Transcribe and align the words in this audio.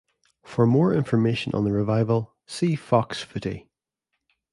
For 0.43 0.65
more 0.65 0.95
information 0.95 1.53
on 1.53 1.63
the 1.63 1.71
revival 1.71 2.33
see 2.47 2.75
Fox 2.75 3.21
Footy. 3.21 3.69